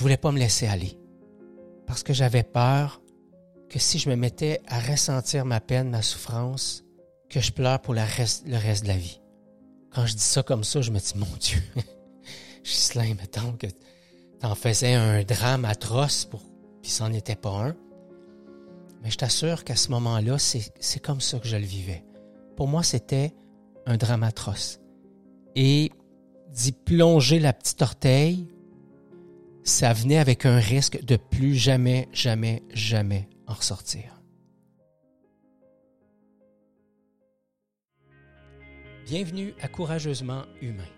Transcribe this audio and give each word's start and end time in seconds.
je 0.00 0.02
voulais 0.02 0.16
pas 0.16 0.32
me 0.32 0.38
laisser 0.38 0.66
aller. 0.66 0.98
Parce 1.86 2.02
que 2.02 2.14
j'avais 2.14 2.42
peur 2.42 3.02
que 3.68 3.78
si 3.78 3.98
je 3.98 4.08
me 4.08 4.16
mettais 4.16 4.62
à 4.66 4.80
ressentir 4.80 5.44
ma 5.44 5.60
peine, 5.60 5.90
ma 5.90 6.00
souffrance, 6.00 6.84
que 7.28 7.38
je 7.38 7.52
pleure 7.52 7.82
pour 7.82 7.92
le 7.92 8.00
reste, 8.00 8.46
de 8.46 8.88
la 8.88 8.96
vie. 8.96 9.20
Quand 9.90 10.06
je 10.06 10.14
dis 10.14 10.22
ça 10.22 10.42
comme 10.42 10.64
ça, 10.64 10.80
je 10.80 10.90
me 10.90 10.98
dis, 10.98 11.12
mon 11.16 11.26
Dieu, 11.38 11.62
Ghislain, 12.64 13.12
mettons 13.12 13.52
que 13.52 13.66
t'en 14.38 14.54
faisais 14.54 14.94
un 14.94 15.22
drame 15.22 15.66
atroce, 15.66 16.24
pour, 16.24 16.40
puis 16.80 16.90
c'en 16.90 17.12
était 17.12 17.36
pas 17.36 17.50
un. 17.50 17.76
Mais 19.02 19.10
je 19.10 19.18
t'assure 19.18 19.64
qu'à 19.64 19.76
ce 19.76 19.90
moment-là, 19.90 20.38
c'est 20.38 21.00
comme 21.00 21.20
ça 21.20 21.38
que 21.40 21.46
je 21.46 21.58
le 21.58 21.66
vivais. 21.66 22.06
Pour 22.56 22.68
moi, 22.68 22.82
c'était 22.82 23.34
un 23.84 23.98
drame 23.98 24.22
atroce. 24.22 24.80
Et 25.56 25.92
d'y 26.48 26.72
plonger 26.72 27.38
la 27.38 27.52
petite 27.52 27.82
orteille, 27.82 28.48
ça 29.64 29.92
venait 29.92 30.18
avec 30.18 30.46
un 30.46 30.58
risque 30.58 31.04
de 31.04 31.16
plus 31.16 31.54
jamais, 31.54 32.08
jamais, 32.12 32.62
jamais 32.72 33.28
en 33.46 33.54
ressortir. 33.54 34.20
Bienvenue 39.06 39.54
à 39.60 39.68
Courageusement 39.68 40.44
Humain, 40.62 40.88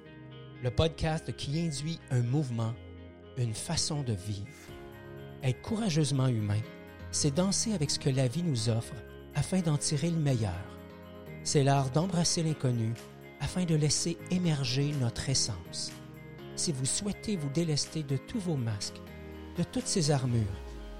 le 0.62 0.70
podcast 0.70 1.34
qui 1.34 1.58
induit 1.60 1.98
un 2.10 2.22
mouvement, 2.22 2.74
une 3.38 3.54
façon 3.54 4.02
de 4.02 4.12
vivre. 4.12 4.46
Être 5.42 5.62
courageusement 5.62 6.28
humain, 6.28 6.60
c'est 7.10 7.34
danser 7.34 7.72
avec 7.72 7.90
ce 7.90 7.98
que 7.98 8.10
la 8.10 8.28
vie 8.28 8.42
nous 8.42 8.68
offre 8.68 8.94
afin 9.34 9.60
d'en 9.60 9.78
tirer 9.78 10.10
le 10.10 10.18
meilleur. 10.18 10.52
C'est 11.42 11.64
l'art 11.64 11.90
d'embrasser 11.90 12.42
l'inconnu 12.42 12.92
afin 13.40 13.64
de 13.64 13.74
laisser 13.74 14.18
émerger 14.30 14.92
notre 15.00 15.28
essence. 15.28 15.90
Si 16.54 16.70
vous 16.70 16.84
souhaitez 16.84 17.36
vous 17.36 17.48
délester 17.48 18.02
de 18.02 18.16
tous 18.16 18.38
vos 18.38 18.56
masques, 18.56 19.00
de 19.56 19.62
toutes 19.62 19.86
ces 19.86 20.10
armures, 20.10 20.42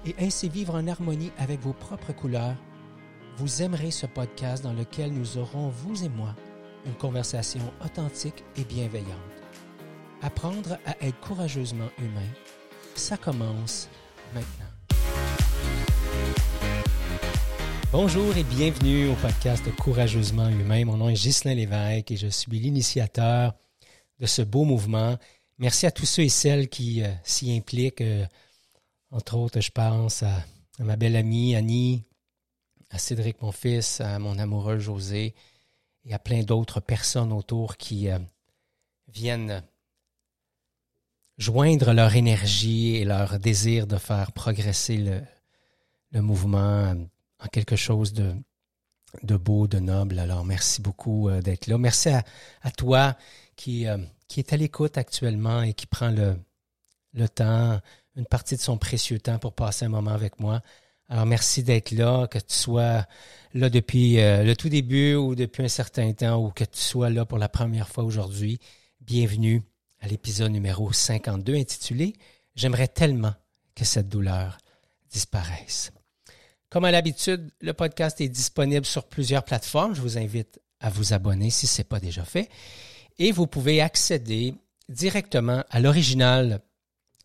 et 0.05 0.15
ainsi 0.19 0.49
vivre 0.49 0.75
en 0.75 0.87
harmonie 0.87 1.31
avec 1.37 1.61
vos 1.61 1.73
propres 1.73 2.11
couleurs, 2.11 2.55
vous 3.37 3.61
aimerez 3.61 3.91
ce 3.91 4.05
podcast 4.05 4.63
dans 4.63 4.73
lequel 4.73 5.13
nous 5.13 5.37
aurons, 5.37 5.69
vous 5.69 6.03
et 6.03 6.09
moi, 6.09 6.35
une 6.85 6.95
conversation 6.95 7.61
authentique 7.85 8.43
et 8.57 8.63
bienveillante. 8.63 9.07
Apprendre 10.21 10.77
à 10.85 10.95
être 11.05 11.19
courageusement 11.19 11.89
humain, 11.99 12.29
ça 12.95 13.15
commence 13.15 13.89
maintenant. 14.33 14.65
Bonjour 17.91 18.35
et 18.35 18.43
bienvenue 18.43 19.09
au 19.09 19.13
podcast 19.15 19.63
Courageusement 19.75 20.49
humain. 20.49 20.83
Mon 20.85 20.97
nom 20.97 21.09
est 21.09 21.13
Ghislain 21.13 21.53
Lévesque 21.53 22.09
et 22.09 22.17
je 22.17 22.27
suis 22.27 22.59
l'initiateur 22.59 23.53
de 24.19 24.25
ce 24.25 24.41
beau 24.41 24.63
mouvement. 24.63 25.17
Merci 25.59 25.85
à 25.85 25.91
tous 25.91 26.07
ceux 26.07 26.23
et 26.23 26.29
celles 26.29 26.67
qui 26.67 27.03
euh, 27.03 27.13
s'y 27.23 27.55
impliquent. 27.55 28.01
Euh, 28.01 28.25
entre 29.11 29.37
autres, 29.37 29.61
je 29.61 29.69
pense 29.69 30.23
à, 30.23 30.43
ma 30.79 30.95
belle 30.95 31.15
amie 31.15 31.55
Annie, 31.55 32.03
à 32.89 32.97
Cédric, 32.97 33.39
mon 33.41 33.51
fils, 33.51 34.01
à 34.01 34.17
mon 34.17 34.39
amoureux 34.39 34.79
José 34.79 35.35
et 36.05 36.13
à 36.13 36.17
plein 36.17 36.41
d'autres 36.41 36.79
personnes 36.79 37.31
autour 37.31 37.77
qui 37.77 38.09
euh, 38.09 38.17
viennent 39.07 39.63
joindre 41.37 41.93
leur 41.93 42.15
énergie 42.15 42.95
et 42.95 43.05
leur 43.05 43.37
désir 43.37 43.85
de 43.85 43.97
faire 43.97 44.31
progresser 44.31 44.97
le, 44.97 46.21
mouvement 46.21 46.95
en 47.39 47.47
quelque 47.47 47.75
chose 47.75 48.13
de, 48.13 48.35
beau, 49.37 49.67
de 49.67 49.79
noble. 49.79 50.17
Alors, 50.19 50.45
merci 50.45 50.81
beaucoup 50.81 51.29
d'être 51.41 51.65
là. 51.67 51.77
Merci 51.79 52.09
à, 52.09 52.71
toi 52.71 53.15
qui, 53.55 53.87
qui 54.27 54.39
est 54.39 54.53
à 54.53 54.57
l'écoute 54.57 54.97
actuellement 54.97 55.61
et 55.61 55.73
qui 55.73 55.85
prend 55.85 56.11
le, 56.11 57.29
temps, 57.29 57.79
une 58.15 58.25
partie 58.25 58.55
de 58.55 58.61
son 58.61 58.77
précieux 58.77 59.19
temps 59.19 59.39
pour 59.39 59.53
passer 59.53 59.85
un 59.85 59.89
moment 59.89 60.11
avec 60.11 60.39
moi. 60.39 60.61
Alors, 61.09 61.25
merci 61.25 61.63
d'être 61.63 61.91
là, 61.91 62.27
que 62.27 62.39
tu 62.39 62.55
sois 62.55 63.05
là 63.53 63.69
depuis 63.69 64.19
euh, 64.19 64.43
le 64.43 64.55
tout 64.55 64.69
début 64.69 65.15
ou 65.15 65.35
depuis 65.35 65.63
un 65.63 65.67
certain 65.67 66.11
temps 66.13 66.43
ou 66.43 66.49
que 66.49 66.63
tu 66.63 66.79
sois 66.79 67.09
là 67.09 67.25
pour 67.25 67.37
la 67.37 67.49
première 67.49 67.89
fois 67.89 68.03
aujourd'hui. 68.03 68.59
Bienvenue 69.01 69.61
à 69.99 70.07
l'épisode 70.07 70.51
numéro 70.51 70.91
52 70.91 71.55
intitulé 71.55 72.13
J'aimerais 72.55 72.87
tellement 72.87 73.33
que 73.75 73.85
cette 73.85 74.09
douleur 74.09 74.57
disparaisse. 75.11 75.91
Comme 76.69 76.85
à 76.85 76.91
l'habitude, 76.91 77.51
le 77.61 77.73
podcast 77.73 78.21
est 78.21 78.29
disponible 78.29 78.85
sur 78.85 79.05
plusieurs 79.05 79.43
plateformes. 79.43 79.93
Je 79.95 80.01
vous 80.01 80.17
invite 80.17 80.59
à 80.79 80.89
vous 80.89 81.13
abonner 81.13 81.49
si 81.49 81.67
ce 81.67 81.79
n'est 81.79 81.85
pas 81.85 81.99
déjà 81.99 82.23
fait. 82.25 82.49
Et 83.19 83.31
vous 83.31 83.47
pouvez 83.47 83.81
accéder 83.81 84.55
directement 84.89 85.63
à 85.69 85.79
l'original 85.79 86.61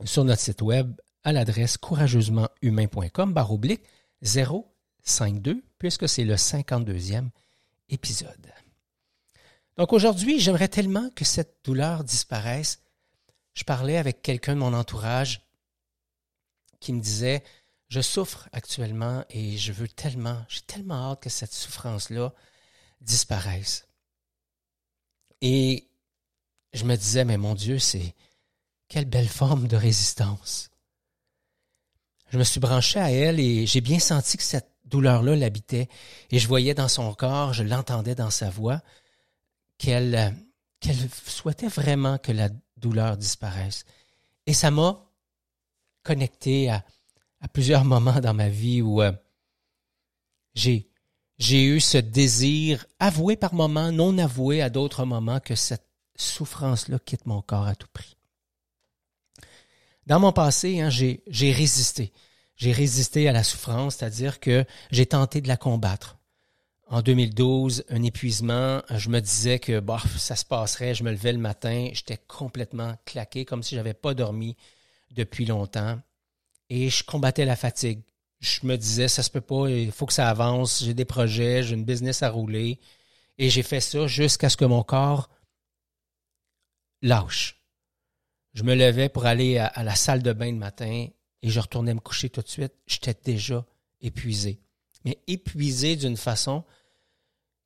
sur 0.05 0.25
notre 0.25 0.41
site 0.41 0.63
web 0.63 0.93
à 1.25 1.33
l'adresse 1.33 1.77
courageusementhumain.com 1.77 3.33
barre 3.33 3.53
oblique 3.53 3.83
052 4.23 5.63
puisque 5.79 6.09
c'est 6.09 6.25
le 6.25 6.35
52e 6.35 7.31
épisode. 7.89 8.53
Donc 9.77 9.93
aujourd'hui, 9.93 10.41
j'aimerais 10.41 10.69
tellement 10.69 11.09
que 11.11 11.25
cette 11.25 11.65
douleur 11.65 12.05
disparaisse. 12.05 12.81
Je 13.55 13.65
parlais 13.65 13.97
avec 13.97 14.23
quelqu'un 14.23 14.55
de 14.55 14.61
mon 14.61 14.75
entourage 14.75 15.43
qui 16.81 16.93
me 16.93 17.01
disait 17.01 17.43
je 17.89 18.01
souffre 18.01 18.49
actuellement 18.53 19.25
et 19.31 19.57
je 19.57 19.73
veux 19.73 19.89
tellement, 19.89 20.45
j'ai 20.49 20.61
tellement 20.61 21.11
hâte 21.11 21.23
que 21.23 21.31
cette 21.31 21.55
souffrance-là 21.55 22.33
disparaisse. 23.01 23.88
Et 25.41 25.89
je 26.73 26.85
me 26.85 26.97
disais, 26.97 27.25
mais 27.25 27.37
mon 27.37 27.55
Dieu, 27.55 27.79
c'est 27.79 28.15
quelle 28.89 29.05
belle 29.05 29.29
forme 29.29 29.69
de 29.69 29.77
résistance. 29.77 30.71
Je 32.31 32.39
me 32.39 32.45
suis 32.45 32.61
branché 32.61 32.99
à 32.99 33.11
elle 33.11 33.41
et 33.41 33.67
j'ai 33.67 33.81
bien 33.81 33.99
senti 33.99 34.37
que 34.37 34.43
cette 34.43 34.71
douleur-là 34.85 35.37
l'habitait. 35.37 35.89
Et 36.31 36.39
je 36.39 36.49
voyais 36.49 36.75
dans 36.75 36.89
son 36.89 37.15
corps, 37.15 37.53
je 37.53 37.63
l'entendais 37.63 38.15
dans 38.15 38.31
sa 38.31 38.51
voix, 38.51 38.83
qu'elle 39.79 40.35
qu'elle 40.81 41.11
souhaitait 41.27 41.69
vraiment 41.69 42.19
que 42.19 42.31
la 42.31 42.51
douleur 42.77 43.17
disparaisse. 43.17 43.85
Et 44.47 44.55
ça 44.55 44.71
m'a 44.71 45.05
connecté 46.05 46.71
à, 46.71 46.85
à 47.41 47.49
plusieurs 47.49 47.85
moments 47.85 48.21
dans 48.21 48.35
ma 48.35 48.49
vie 48.49 48.81
où 48.81 49.03
euh, 49.03 49.13
j'ai 50.55 50.88
j'ai 51.39 51.65
eu 51.65 51.81
ce 51.81 51.99
désir 51.99 52.85
avoué 52.99 53.37
par 53.37 53.55
moments, 53.55 53.93
non 53.93 54.19
avoué 54.19 54.63
à 54.63 54.71
d'autres 54.71 55.05
moments 55.05 55.41
que 55.41 55.55
cette 55.55 55.87
souffrance-là 56.17 56.99
quitte 56.99 57.27
mon 57.27 57.43
corps 57.43 57.67
à 57.67 57.75
tout 57.75 57.89
prix. 57.93 58.17
Dans 60.07 60.21
mon 60.21 60.33
passé, 60.33 60.81
hein, 60.81 60.89
j'ai 60.91 61.53
résisté. 61.53 62.13
J'ai 62.57 62.73
résisté 62.73 63.29
à 63.29 63.33
la 63.33 63.45
souffrance, 63.45 63.97
c'est-à-dire 63.97 64.41
que 64.41 64.65
j'ai 64.91 65.07
tenté 65.07 65.41
de 65.41 65.49
la 65.49 65.57
combattre. 65.57 66.17
En 66.89 67.03
2012, 67.03 67.85
un 67.91 68.03
épuisement, 68.03 68.83
je 68.91 69.11
me 69.11 69.21
disais 69.21 69.59
que 69.59 69.79
bah, 69.79 70.03
ça 70.17 70.35
se 70.35 70.45
passerait, 70.45 70.95
je 70.95 71.05
me 71.05 71.11
levais 71.11 71.33
le 71.33 71.39
matin, 71.39 71.91
j'étais 71.93 72.17
complètement 72.17 72.95
claqué, 73.05 73.45
comme 73.45 73.63
si 73.63 73.75
j'avais 73.75 73.95
pas 73.95 74.15
dormi 74.15 74.57
depuis 75.11 75.45
longtemps 75.45 76.01
et 76.71 76.91
je 76.91 77.05
combattais 77.05 77.45
la 77.45 77.57
fatigue. 77.57 78.01
Je 78.41 78.67
me 78.67 78.77
disais, 78.77 79.09
ça 79.09 79.23
se 79.23 79.31
peut 79.31 79.41
pas, 79.41 79.69
il 79.69 79.91
faut 79.91 80.07
que 80.07 80.13
ça 80.13 80.29
avance, 80.29 80.85
j'ai 80.85 80.95
des 80.95 81.05
projets, 81.05 81.63
j'ai 81.63 81.75
une 81.75 81.85
business 81.85 82.23
à 82.23 82.31
rouler. 82.31 82.79
Et 83.39 83.51
j'ai 83.51 83.63
fait 83.63 83.81
ça 83.81 84.07
jusqu'à 84.07 84.49
ce 84.49 84.57
que 84.57 84.65
mon 84.65 84.83
corps 84.83 85.31
lâche. 87.03 87.61
Je 88.55 88.65
me 88.65 88.75
levais 88.75 89.09
pour 89.09 89.27
aller 89.27 89.59
à, 89.59 89.83
la 89.85 89.95
salle 89.95 90.23
de 90.23 90.33
bain 90.33 90.51
le 90.51 90.59
matin 90.59 91.07
et 91.43 91.51
je 91.51 91.61
retournais 91.61 91.95
me 91.95 92.01
coucher 92.01 92.31
tout 92.31 92.43
de 92.43 92.49
suite. 92.49 92.73
J'étais 92.87 93.15
déjà 93.15 93.65
épuisé. 94.01 94.61
Mais 95.05 95.19
épuisé 95.29 95.95
d'une 95.95 96.17
façon 96.17 96.65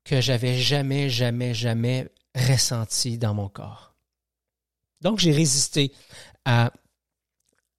que 0.04 0.20
j'avais 0.20 0.58
jamais, 0.58 1.08
jamais, 1.08 1.54
jamais 1.54 2.10
ressenti 2.34 3.16
dans 3.16 3.34
mon 3.34 3.48
corps. 3.48 3.94
Donc 5.00 5.18
j'ai 5.18 5.32
résisté 5.32 5.92
à, 6.44 6.72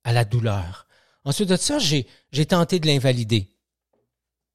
à 0.04 0.14
la 0.14 0.26
douleur. 0.26 0.88
Ensuite 1.26 1.50
de 1.50 1.56
ça, 1.56 1.80
j'ai, 1.80 2.06
tenté 2.46 2.80
de 2.80 2.88
l'invalider. 2.88 3.50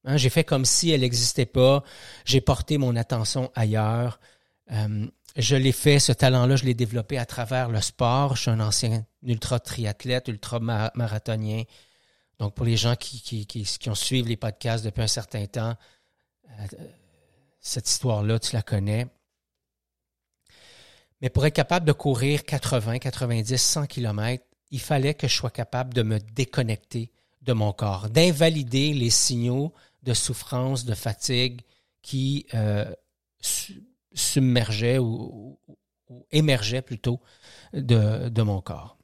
Hein, 0.05 0.17
j'ai 0.17 0.29
fait 0.29 0.43
comme 0.43 0.65
si 0.65 0.91
elle 0.91 1.01
n'existait 1.01 1.45
pas. 1.45 1.83
J'ai 2.25 2.41
porté 2.41 2.77
mon 2.77 2.95
attention 2.95 3.51
ailleurs. 3.55 4.19
Euh, 4.71 5.07
je 5.35 5.55
l'ai 5.55 5.71
fait, 5.71 5.99
ce 5.99 6.11
talent-là, 6.11 6.55
je 6.55 6.65
l'ai 6.65 6.73
développé 6.73 7.17
à 7.17 7.25
travers 7.25 7.69
le 7.69 7.81
sport. 7.81 8.35
Je 8.35 8.43
suis 8.43 8.51
un 8.51 8.59
ancien 8.59 9.05
ultra-triathlète, 9.23 10.27
ultra-marathonien. 10.27 11.63
Donc, 12.39 12.53
pour 12.53 12.65
les 12.65 12.77
gens 12.77 12.95
qui, 12.95 13.21
qui, 13.21 13.45
qui, 13.45 13.63
qui, 13.63 13.89
ont 13.89 13.95
suivi 13.95 14.29
les 14.29 14.37
podcasts 14.37 14.85
depuis 14.85 15.01
un 15.01 15.07
certain 15.07 15.45
temps, 15.45 15.75
euh, 16.49 16.65
cette 17.59 17.89
histoire-là, 17.89 18.39
tu 18.39 18.55
la 18.55 18.61
connais. 18.61 19.07
Mais 21.21 21.29
pour 21.29 21.45
être 21.45 21.53
capable 21.53 21.85
de 21.85 21.91
courir 21.91 22.43
80, 22.43 22.99
90, 22.99 23.57
100 23.57 23.87
kilomètres, 23.87 24.45
il 24.71 24.79
fallait 24.79 25.13
que 25.13 25.27
je 25.27 25.35
sois 25.35 25.49
capable 25.49 25.93
de 25.93 26.03
me 26.03 26.19
déconnecter 26.19 27.11
de 27.41 27.53
mon 27.53 27.73
corps, 27.73 28.09
d'invalider 28.09 28.93
les 28.93 29.09
signaux 29.09 29.73
de 30.03 30.13
souffrance, 30.13 30.85
de 30.85 30.93
fatigue 30.93 31.61
qui 32.01 32.45
euh, 32.53 32.91
submergeaient 34.13 34.97
ou, 34.97 35.59
émergeaient 36.31 36.81
plutôt 36.81 37.19
de, 37.73 38.41
mon 38.41 38.61
corps. 38.61 38.97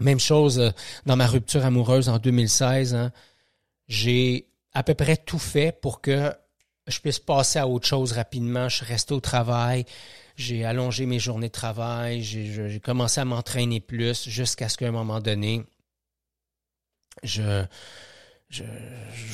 Même 0.00 0.20
chose 0.20 0.58
euh, 0.58 0.70
dans 1.06 1.16
ma 1.16 1.26
rupture 1.26 1.64
amoureuse 1.64 2.08
en 2.08 2.18
2016. 2.18 2.94
Hein. 2.94 3.12
j'ai 3.88 4.48
à 4.72 4.82
peu 4.82 4.94
près 4.94 5.16
tout 5.16 5.38
fait 5.38 5.72
pour 5.72 6.00
que 6.00 6.34
je 6.86 7.00
puisse 7.00 7.18
passer 7.18 7.58
à 7.58 7.66
autre 7.66 7.86
chose 7.86 8.12
rapidement. 8.12 8.68
Je 8.68 8.76
suis 8.76 8.86
resté 8.86 9.14
au 9.14 9.20
travail. 9.20 9.86
J'ai 10.36 10.66
allongé 10.66 11.06
mes 11.06 11.18
journées 11.18 11.48
de 11.48 11.52
travail. 11.52 12.22
J'ai 12.22 12.80
commencé 12.80 13.20
à 13.20 13.24
m'entraîner 13.24 13.80
plus 13.80 14.28
jusqu'à 14.28 14.68
ce 14.68 14.76
qu'à 14.76 14.88
un 14.88 14.92
moment 14.92 15.20
donné, 15.20 15.64
je, 17.22 17.64
je, 18.50 18.62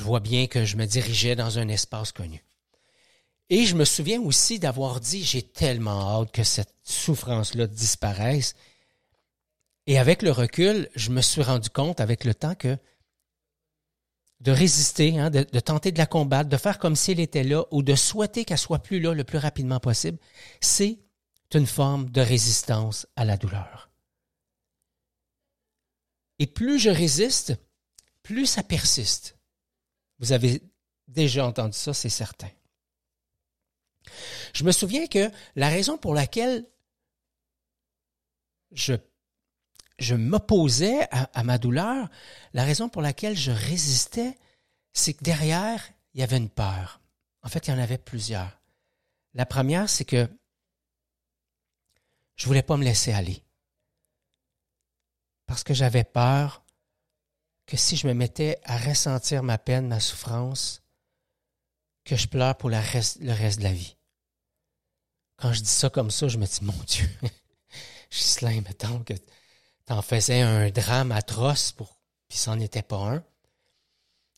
vois 0.02 0.20
bien 0.20 0.46
que 0.46 0.64
je 0.64 0.76
me 0.76 0.86
dirigeais 0.86 1.34
dans 1.34 1.58
un 1.58 1.68
espace 1.68 2.12
connu. 2.12 2.44
Et 3.50 3.66
je 3.66 3.74
me 3.74 3.84
souviens 3.84 4.20
aussi 4.20 4.60
d'avoir 4.60 5.00
dit, 5.00 5.24
j'ai 5.24 5.42
tellement 5.42 6.20
hâte 6.20 6.32
que 6.32 6.44
cette 6.44 6.74
souffrance-là 6.84 7.66
disparaisse. 7.66 8.54
Et 9.88 9.98
avec 9.98 10.22
le 10.22 10.30
recul, 10.30 10.88
je 10.94 11.10
me 11.10 11.20
suis 11.20 11.42
rendu 11.42 11.68
compte 11.68 12.00
avec 12.00 12.24
le 12.24 12.34
temps 12.34 12.54
que 12.54 12.78
de 14.42 14.50
résister, 14.50 15.18
hein, 15.18 15.30
de, 15.30 15.60
tenter 15.60 15.92
de 15.92 15.98
la 15.98 16.06
combattre, 16.06 16.50
de 16.50 16.56
faire 16.56 16.80
comme 16.80 16.96
si 16.96 17.12
elle 17.12 17.20
était 17.20 17.44
là 17.44 17.64
ou 17.70 17.82
de 17.82 17.94
souhaiter 17.94 18.44
qu'elle 18.44 18.58
soit 18.58 18.80
plus 18.80 19.00
là 19.00 19.14
le 19.14 19.22
plus 19.22 19.38
rapidement 19.38 19.78
possible, 19.78 20.18
c'est 20.60 20.98
une 21.54 21.66
forme 21.66 22.10
de 22.10 22.20
résistance 22.20 23.06
à 23.14 23.24
la 23.24 23.36
douleur. 23.36 23.90
Et 26.40 26.46
plus 26.48 26.80
je 26.80 26.90
résiste, 26.90 27.54
plus 28.22 28.46
ça 28.46 28.64
persiste. 28.64 29.38
Vous 30.18 30.32
avez 30.32 30.60
déjà 31.06 31.46
entendu 31.46 31.76
ça, 31.76 31.94
c'est 31.94 32.08
certain. 32.08 32.50
Je 34.54 34.64
me 34.64 34.72
souviens 34.72 35.06
que 35.06 35.30
la 35.54 35.68
raison 35.68 35.98
pour 35.98 36.14
laquelle 36.14 36.66
je, 38.72 38.94
je 40.02 40.14
m'opposais 40.14 41.08
à, 41.10 41.42
ma 41.44 41.58
douleur, 41.58 42.08
la 42.52 42.64
raison 42.64 42.88
pour 42.88 43.02
laquelle 43.02 43.36
je 43.36 43.50
résistais, 43.50 44.36
c'est 44.92 45.14
que 45.14 45.24
derrière, 45.24 45.82
il 46.14 46.20
y 46.20 46.22
avait 46.22 46.36
une 46.36 46.50
peur. 46.50 47.00
En 47.42 47.48
fait, 47.48 47.66
il 47.66 47.70
y 47.70 47.74
en 47.74 47.78
avait 47.78 47.98
plusieurs. 47.98 48.60
La 49.34 49.46
première, 49.46 49.88
c'est 49.88 50.04
que 50.04 50.28
je 52.36 52.46
voulais 52.46 52.62
pas 52.62 52.76
me 52.76 52.84
laisser 52.84 53.12
aller. 53.12 53.42
Parce 55.46 55.64
que 55.64 55.74
j'avais 55.74 56.04
peur 56.04 56.64
que 57.66 57.76
si 57.76 57.96
je 57.96 58.06
me 58.06 58.14
mettais 58.14 58.58
à 58.64 58.76
ressentir 58.76 59.42
ma 59.42 59.58
peine, 59.58 59.88
ma 59.88 60.00
souffrance, 60.00 60.82
que 62.04 62.16
je 62.16 62.26
pleure 62.26 62.56
pour 62.56 62.68
le 62.68 62.78
reste, 62.78 63.22
de 63.22 63.62
la 63.62 63.72
vie. 63.72 63.96
Quand 65.36 65.52
je 65.52 65.60
dis 65.60 65.70
ça 65.70 65.88
comme 65.88 66.10
ça, 66.10 66.28
je 66.28 66.38
me 66.38 66.46
dis, 66.46 66.58
mon 66.62 66.72
Dieu, 66.84 67.08
Gislain, 68.10 68.60
mettons 68.62 69.02
que 69.04 69.14
t'en 69.92 70.00
faisais 70.00 70.40
un 70.40 70.70
drame 70.70 71.12
atroce 71.12 71.70
pour, 71.70 71.98
puis 72.26 72.38
c'en 72.38 72.58
était 72.58 72.80
pas 72.80 72.96
un. 72.96 73.22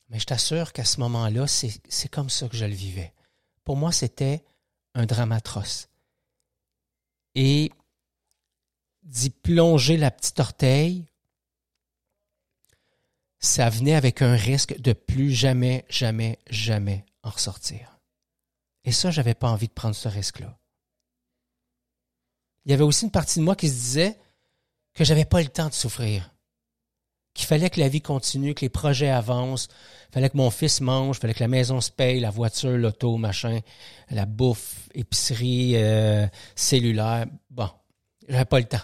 Mais 0.08 0.18
je 0.18 0.26
t'assure 0.26 0.72
qu'à 0.72 0.84
ce 0.84 0.98
moment-là, 0.98 1.46
c'est 1.46 2.08
comme 2.10 2.28
ça 2.28 2.48
que 2.48 2.56
je 2.56 2.64
le 2.64 2.74
vivais. 2.74 3.14
Pour 3.62 3.76
moi, 3.76 3.92
c'était 3.92 4.44
un 4.94 5.06
drame 5.06 5.30
atroce. 5.30 5.88
Et 7.36 7.70
d'y 9.04 9.30
plonger 9.30 9.96
la 9.96 10.10
petite 10.10 10.40
orteille, 10.40 11.06
ça 13.38 13.70
venait 13.70 13.94
avec 13.94 14.22
un 14.22 14.34
risque 14.34 14.80
de 14.80 14.92
plus 14.92 15.30
jamais, 15.30 15.84
jamais, 15.88 16.40
jamais 16.50 17.06
en 17.22 17.30
ressortir. 17.30 18.00
Et 18.82 18.90
ça, 18.90 19.12
j'avais 19.12 19.34
pas 19.34 19.50
envie 19.50 19.68
de 19.68 19.72
prendre 19.72 19.94
ce 19.94 20.08
risque-là. 20.08 20.58
Il 22.64 22.72
y 22.72 22.74
avait 22.74 22.82
aussi 22.82 23.04
une 23.04 23.12
partie 23.12 23.38
de 23.38 23.44
moi 23.44 23.54
qui 23.54 23.68
se 23.68 23.74
disait 23.74 24.18
que 24.94 25.04
j'avais 25.04 25.24
pas 25.24 25.42
le 25.42 25.48
temps 25.48 25.68
de 25.68 25.74
souffrir. 25.74 26.30
Qu'il 27.34 27.46
fallait 27.46 27.68
que 27.68 27.80
la 27.80 27.88
vie 27.88 28.00
continue, 28.00 28.54
que 28.54 28.60
les 28.60 28.68
projets 28.68 29.10
avancent, 29.10 29.68
fallait 30.12 30.30
que 30.30 30.36
mon 30.36 30.50
fils 30.50 30.80
mange, 30.80 31.18
fallait 31.18 31.34
que 31.34 31.40
la 31.40 31.48
maison 31.48 31.80
se 31.80 31.90
paye, 31.90 32.20
la 32.20 32.30
voiture, 32.30 32.70
l'auto, 32.70 33.16
machin, 33.16 33.58
la 34.10 34.24
bouffe, 34.24 34.88
épicerie, 34.94 35.72
euh, 35.74 36.28
cellulaire. 36.54 37.26
Bon, 37.50 37.68
j'avais 38.28 38.44
pas 38.44 38.60
le 38.60 38.66
temps. 38.66 38.78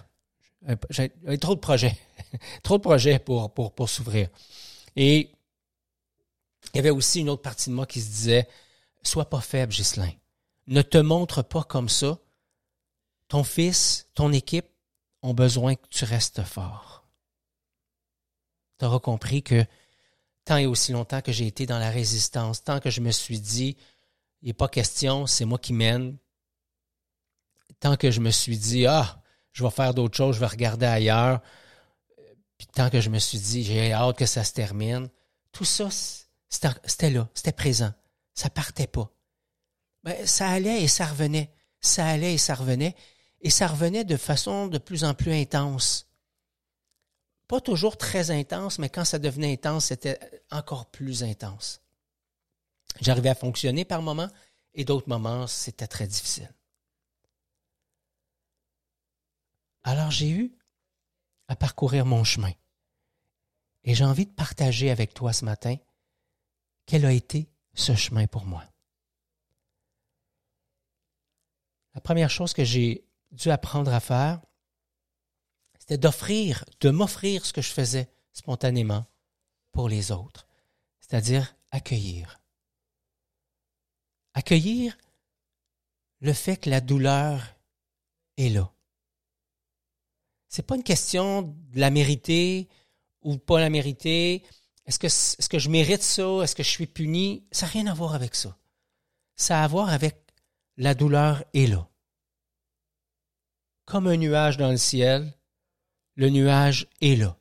J'avais 0.91 1.39
trop 1.39 1.55
de 1.55 1.61
projets. 1.61 1.97
trop 2.65 2.77
de 2.77 2.83
projets 2.83 3.21
pour, 3.21 3.55
pour, 3.55 3.73
pour 3.73 3.89
s'ouvrir. 3.89 4.29
Et 4.97 5.31
il 6.75 6.77
y 6.77 6.81
avait 6.81 6.91
aussi 6.91 7.21
une 7.21 7.31
autre 7.31 7.43
partie 7.43 7.71
de 7.71 7.75
moi 7.75 7.87
qui 7.87 8.01
se 8.01 8.09
disait 8.09 8.49
Sois 9.03 9.31
pas 9.31 9.41
faible, 9.41 9.73
Ghislain. 9.73 10.11
Ne 10.67 10.83
te 10.83 10.99
montre 10.99 11.43
pas 11.43 11.63
comme 11.63 11.89
ça. 11.89 12.19
Ton 13.29 13.45
fils, 13.45 14.09
ton 14.15 14.33
équipe 14.33 14.67
ont 15.23 15.35
besoin 15.35 15.75
que 15.75 15.87
tu 15.91 16.05
restes 16.05 16.43
fort. 16.43 17.05
Tu 18.79 18.85
auras 18.85 19.01
compris 19.01 19.43
que 19.43 19.65
tant 20.45 20.57
et 20.57 20.67
aussi 20.67 20.93
longtemps 20.93 21.21
que 21.21 21.33
j'ai 21.33 21.47
été 21.47 21.67
dans 21.67 21.79
la 21.79 21.91
résistance, 21.91 22.65
tant 22.65 22.81
que 22.81 22.91
je 22.91 23.01
me 23.01 23.11
suis 23.11 23.41
dit 23.41 23.77
il 24.43 24.49
n'est 24.49 24.55
pas 24.55 24.69
question, 24.69 25.27
c'est 25.27 25.45
moi 25.45 25.59
qui 25.59 25.73
mène, 25.73 26.17
tant 27.79 27.97
que 27.97 28.11
je 28.11 28.21
me 28.21 28.31
suis 28.31 28.57
dit 28.57 28.87
Ah, 28.87 29.23
je 29.53 29.65
vais 29.65 29.71
faire 29.71 29.95
d'autres 29.95 30.17
choses, 30.17 30.37
je 30.37 30.41
vais 30.41 30.47
regarder 30.47 30.87
ailleurs. 30.87 31.41
Puis 32.57 32.67
tant 32.67 32.91
que 32.91 33.01
je 33.01 33.11
me 33.11 33.19
suis 33.19 33.39
dit, 33.39 33.65
j'ai 33.65 33.93
hâte 33.93 34.19
que 34.19 34.27
ça 34.27 34.45
se 34.45 34.53
termine, 34.53 35.09
tout 35.51 35.65
ça, 35.65 35.89
c'était 36.49 37.11
là, 37.11 37.29
c'était 37.35 37.53
présent. 37.53 37.93
Ça 38.35 38.51
partait 38.51 38.87
pas. 38.87 39.11
Ben, 40.05 40.27
ça 40.27 40.49
allait 40.49 40.83
et 40.83 40.89
ça 40.89 41.07
revenait. 41.07 41.51
Ça 41.81 42.07
allait 42.07 42.35
et 42.35 42.39
ça 42.39 42.55
revenait. 42.55 42.95
Et 43.41 43.51
ça 43.51 43.67
revenait 43.67 44.05
de 44.05 44.17
façon 44.17 44.67
de 44.67 44.79
plus 44.79 45.05
en 45.05 45.15
plus 45.15 45.33
intense. 45.33 46.07
Pas 47.49 47.61
toujours 47.61 47.97
très 47.97 48.31
intense, 48.31 48.79
mais 48.79 48.89
quand 48.89 49.05
ça 49.05 49.19
devenait 49.19 49.53
intense, 49.53 49.87
c'était 49.87 50.19
encore 50.51 50.91
plus 50.91 51.25
intense. 51.25 51.81
J'arrivais 53.01 53.31
à 53.31 53.35
fonctionner 53.35 53.85
par 53.85 54.03
moments 54.03 54.31
et 54.75 54.85
d'autres 54.85 55.09
moments, 55.09 55.47
c'était 55.47 55.87
très 55.87 56.07
difficile. 56.07 56.53
Alors 59.83 60.11
j'ai 60.11 60.31
eu 60.31 60.57
à 61.49 61.57
parcourir 61.57 62.07
mon 62.07 62.23
chemin. 62.25 62.53
Et 63.85 63.95
j'ai 63.95 64.05
envie 64.05 64.27
de 64.27 64.33
partager 64.33 64.91
avec 64.91 65.15
toi 65.15 65.33
ce 65.33 65.45
matin 65.45 65.77
quel 66.87 67.07
a 67.07 67.13
été 67.13 67.49
ce 67.75 67.95
chemin 67.95 68.27
pour 68.27 68.45
moi. 68.45 68.65
La 71.95 72.01
première 72.01 72.31
chose 72.31 72.53
que 72.53 72.65
j'ai 72.65 73.10
dû 73.33 73.51
apprendre 73.51 73.93
à 73.93 74.01
faire, 74.01 74.41
c'était 75.79 75.99
d'offrir, 75.99 76.65
de 76.81 76.91
m'offrir 76.91 77.45
ce 77.47 77.53
que 77.53 77.63
je 77.63 77.73
faisais 77.73 78.09
spontanément 78.33 79.07
pour 79.73 79.89
les 79.89 80.13
autres, 80.13 80.47
c'est-à-dire 81.01 81.57
accueillir. 81.71 82.41
Accueillir 84.35 84.97
le 86.21 86.33
fait 86.33 86.57
que 86.57 86.71
la 86.71 86.81
douleur 86.81 87.57
est 88.37 88.51
là 88.51 88.73
c'est 90.51 90.67
pas 90.67 90.75
une 90.75 90.83
question 90.83 91.43
de 91.43 91.81
la 91.81 91.91
mériter 91.91 92.69
ou 93.23 93.39
pas 93.39 93.61
la 93.61 93.71
mériter. 93.71 94.43
Est-ce 94.85 94.99
que, 94.99 95.49
que 95.49 95.59
je 95.61 95.71
mérite 95.71 96.03
ça? 96.03 96.43
Est-ce 96.43 96.57
que 96.57 96.65
je 96.65 96.69
suis 96.69 96.89
puni? 96.89 97.47
Ça 97.53 97.67
n'a 97.67 97.73
rien 97.73 97.87
à 97.87 97.95
voir 97.95 98.15
avec 98.15 98.35
ça. 98.35 98.59
Ça 99.37 99.61
a 99.61 99.65
à 99.65 99.69
voir 99.69 99.89
avec 99.89 100.17
la 100.77 100.95
douleur 100.95 101.45
est 101.55 101.69
là. 101.69 101.89
Comme 103.91 104.07
un 104.07 104.17
nuage 104.17 104.57
dans 104.57 104.71
le 104.71 104.77
ciel, 104.77 105.35
le 106.15 106.29
nuage 106.29 106.87
est 107.01 107.17
là. 107.17 107.37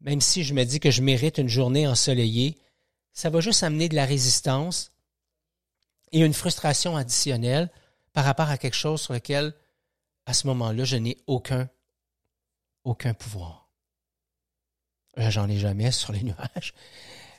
Même 0.00 0.20
si 0.20 0.42
je 0.42 0.52
me 0.52 0.64
dis 0.64 0.80
que 0.80 0.90
je 0.90 1.00
mérite 1.00 1.38
une 1.38 1.48
journée 1.48 1.86
ensoleillée, 1.86 2.58
ça 3.12 3.30
va 3.30 3.38
juste 3.38 3.62
amener 3.62 3.88
de 3.88 3.94
la 3.94 4.04
résistance 4.04 4.90
et 6.10 6.22
une 6.22 6.34
frustration 6.34 6.96
additionnelle 6.96 7.70
par 8.12 8.24
rapport 8.24 8.50
à 8.50 8.58
quelque 8.58 8.74
chose 8.74 9.00
sur 9.00 9.14
lequel 9.14 9.54
à 10.26 10.34
ce 10.34 10.48
moment-là, 10.48 10.82
je 10.82 10.96
n'ai 10.96 11.16
aucun, 11.28 11.70
aucun 12.82 13.14
pouvoir. 13.14 13.70
J'en 15.16 15.48
ai 15.48 15.56
jamais 15.56 15.92
sur 15.92 16.10
les 16.10 16.24
nuages, 16.24 16.74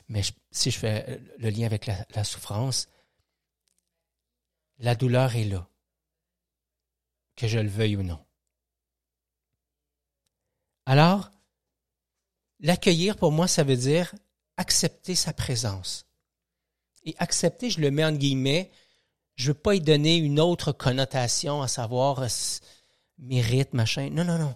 mais 0.08 0.22
si 0.50 0.70
je 0.70 0.78
fais 0.78 1.20
le 1.36 1.50
lien 1.50 1.66
avec 1.66 1.84
la, 1.84 2.24
souffrance, 2.24 2.88
la 4.78 4.94
douleur 4.94 5.36
est 5.36 5.44
là, 5.44 5.68
que 7.36 7.46
je 7.46 7.58
le 7.58 7.68
veuille 7.68 7.96
ou 7.96 8.02
non. 8.02 8.24
Alors, 10.86 11.30
l'accueillir 12.60 13.16
pour 13.16 13.32
moi, 13.32 13.48
ça 13.48 13.64
veut 13.64 13.76
dire 13.76 14.14
accepter 14.56 15.14
sa 15.14 15.32
présence. 15.32 16.06
Et 17.04 17.14
accepter, 17.18 17.70
je 17.70 17.80
le 17.80 17.90
mets 17.90 18.04
en 18.04 18.12
guillemets, 18.12 18.70
je 19.36 19.48
veux 19.48 19.58
pas 19.58 19.74
y 19.74 19.80
donner 19.80 20.16
une 20.16 20.40
autre 20.40 20.72
connotation, 20.72 21.62
à 21.62 21.68
savoir 21.68 22.20
euh, 22.20 22.28
mérite, 23.18 23.74
machin. 23.74 24.10
Non, 24.10 24.24
non, 24.24 24.38
non. 24.38 24.54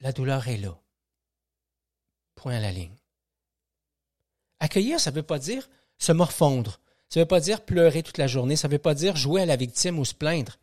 La 0.00 0.12
douleur 0.12 0.48
est 0.48 0.56
là. 0.56 0.78
Point 2.34 2.56
à 2.56 2.60
la 2.60 2.72
ligne. 2.72 2.96
Accueillir, 4.58 5.00
ça 5.00 5.10
ne 5.10 5.16
veut 5.16 5.22
pas 5.22 5.38
dire 5.38 5.68
se 5.98 6.12
morfondre. 6.12 6.80
Ça 7.08 7.20
ne 7.20 7.24
veut 7.24 7.28
pas 7.28 7.40
dire 7.40 7.64
pleurer 7.64 8.02
toute 8.02 8.18
la 8.18 8.26
journée. 8.26 8.56
Ça 8.56 8.68
ne 8.68 8.72
veut 8.72 8.78
pas 8.78 8.94
dire 8.94 9.16
jouer 9.16 9.42
à 9.42 9.46
la 9.46 9.56
victime 9.56 9.98
ou 9.98 10.04
se 10.04 10.14
plaindre. 10.14 10.58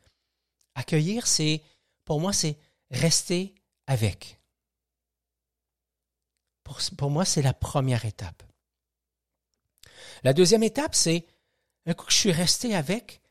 Accueillir, 0.76 1.28
c'est, 1.28 1.64
pour 2.06 2.20
moi, 2.20 2.34
c'est 2.34 2.58
rester 2.92 3.56
avec. 3.88 4.40
Pour, 6.64 7.10
moi, 7.10 7.26
c'est 7.26 7.42
la 7.42 7.54
première 7.54 8.06
étape. 8.06 8.44
La 10.24 10.34
deuxième 10.34 10.64
étape, 10.64 10.96
c'est 10.96 11.26
un 11.86 11.94
coup 11.94 12.06
que 12.06 12.12
je 12.12 12.18
suis 12.18 12.32
resté 12.32 12.76
avec, 12.76 13.22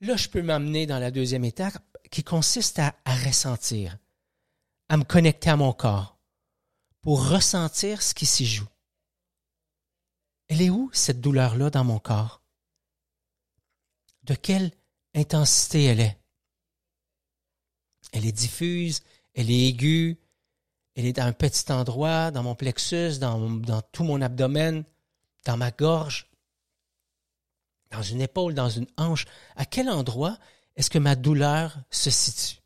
là, 0.00 0.16
je 0.16 0.28
peux 0.28 0.42
m'amener 0.42 0.86
dans 0.86 0.98
la 0.98 1.10
deuxième 1.10 1.44
étape 1.44 1.78
qui 2.10 2.22
consiste 2.22 2.78
à 2.78 2.94
ressentir, 3.24 3.98
à 4.88 4.96
me 4.96 5.04
connecter 5.04 5.50
à 5.50 5.56
mon 5.56 5.72
corps 5.72 6.18
pour 7.00 7.28
ressentir 7.28 8.02
ce 8.02 8.14
qui 8.14 8.26
s'y 8.26 8.46
joue. 8.46 8.68
Elle 10.48 10.62
est 10.62 10.70
où, 10.70 10.90
cette 10.92 11.20
douleur-là, 11.20 11.70
dans 11.70 11.84
mon 11.84 11.98
corps? 11.98 12.42
De 14.22 14.34
quelle 14.34 14.72
intensité 15.14 15.84
elle 15.84 16.00
est? 16.00 16.18
Elle 18.12 18.26
est 18.26 18.32
diffuse, 18.32 19.02
elle 19.34 19.50
est 19.50 19.68
aiguë, 19.68 20.18
elle 20.94 21.04
est 21.04 21.12
dans 21.12 21.24
un 21.24 21.32
petit 21.32 21.70
endroit, 21.70 22.30
dans 22.30 22.42
mon 22.42 22.54
plexus, 22.54 23.18
dans, 23.18 23.50
dans 23.50 23.82
tout 23.82 24.04
mon 24.04 24.22
abdomen, 24.22 24.84
dans 25.44 25.56
ma 25.56 25.70
gorge, 25.70 26.30
dans 27.90 28.02
une 28.02 28.20
épaule, 28.20 28.54
dans 28.54 28.70
une 28.70 28.86
hanche. 28.96 29.26
À 29.56 29.66
quel 29.66 29.90
endroit 29.90 30.38
est-ce 30.74 30.90
que 30.90 30.98
ma 30.98 31.14
douleur 31.14 31.78
se 31.90 32.10
situe? 32.10 32.60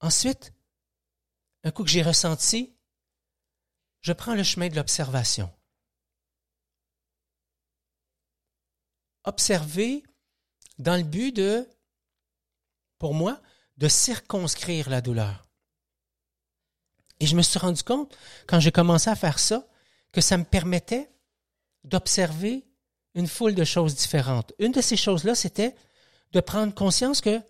Ensuite, 0.00 0.52
un 1.64 1.70
coup 1.70 1.84
que 1.84 1.90
j'ai 1.90 2.02
ressenti, 2.02 2.74
je 4.00 4.12
prends 4.12 4.34
le 4.34 4.42
chemin 4.42 4.68
de 4.68 4.76
l'observation. 4.76 5.52
Observer 9.24 10.02
dans 10.80 10.96
le 10.96 11.02
but 11.02 11.34
de, 11.34 11.68
pour 12.98 13.14
moi, 13.14 13.40
de 13.76 13.86
circonscrire 13.88 14.90
la 14.90 15.00
douleur. 15.00 15.46
Et 17.20 17.26
je 17.26 17.36
me 17.36 17.42
suis 17.42 17.58
rendu 17.58 17.82
compte, 17.82 18.16
quand 18.46 18.60
j'ai 18.60 18.72
commencé 18.72 19.10
à 19.10 19.14
faire 19.14 19.38
ça, 19.38 19.66
que 20.10 20.20
ça 20.20 20.38
me 20.38 20.44
permettait 20.44 21.10
d'observer 21.84 22.66
une 23.14 23.26
foule 23.26 23.54
de 23.54 23.64
choses 23.64 23.94
différentes. 23.94 24.52
Une 24.58 24.72
de 24.72 24.80
ces 24.80 24.96
choses-là, 24.96 25.34
c'était 25.34 25.74
de 26.32 26.40
prendre 26.40 26.74
conscience 26.74 27.20
que 27.20 27.40